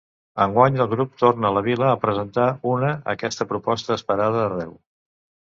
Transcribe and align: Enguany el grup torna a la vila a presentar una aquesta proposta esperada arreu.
Enguany 0.43 0.77
el 0.77 0.87
grup 0.93 1.11
torna 1.23 1.47
a 1.51 1.55
la 1.57 1.63
vila 1.67 1.89
a 1.89 1.99
presentar 2.07 2.47
una 2.71 2.91
aquesta 3.15 3.49
proposta 3.53 3.95
esperada 4.01 4.43
arreu. 4.49 4.75